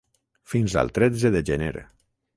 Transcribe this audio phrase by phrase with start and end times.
[0.53, 1.75] Fins al tretze de gener.